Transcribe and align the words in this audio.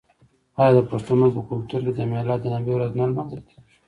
آیا 0.61 0.73
د 0.75 0.79
پښتنو 0.91 1.27
په 1.35 1.41
کلتور 1.49 1.81
کې 1.85 1.91
د 1.93 1.99
میلاد 2.13 2.41
النبي 2.47 2.73
ورځ 2.75 2.91
نه 2.99 3.05
لمانځل 3.09 3.41
کیږي؟ 3.47 3.69